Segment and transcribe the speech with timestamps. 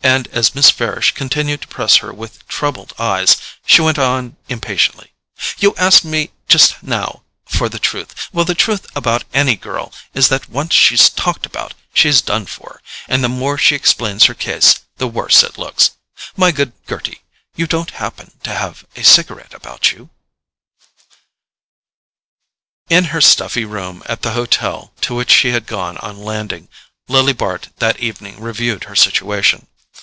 [0.00, 3.36] And as Miss Farish continued to press her with troubled eyes,
[3.66, 5.12] she went on impatiently:
[5.58, 10.48] "You asked me just now for the truth—well, the truth about any girl is that
[10.48, 15.06] once she's talked about she's done for; and the more she explains her case the
[15.06, 17.20] worse it looks.—My good Gerty,
[17.54, 20.08] you don't happen to have a cigarette about you?"
[22.88, 26.68] In her stuffy room at the hotel to which she had gone on landing,
[27.08, 29.66] Lily Bart that evening reviewed her situation.